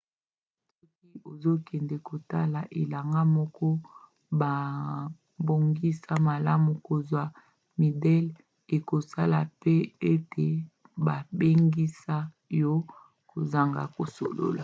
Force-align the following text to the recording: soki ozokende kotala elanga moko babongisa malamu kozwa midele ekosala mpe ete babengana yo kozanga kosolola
soki 0.79 1.09
ozokende 1.29 1.95
kotala 2.07 2.59
elanga 2.81 3.21
moko 3.37 3.67
babongisa 4.39 6.13
malamu 6.27 6.71
kozwa 6.87 7.23
midele 7.79 8.33
ekosala 8.75 9.39
mpe 9.49 9.75
ete 10.13 10.47
babengana 11.05 12.15
yo 12.61 12.73
kozanga 13.31 13.83
kosolola 13.95 14.59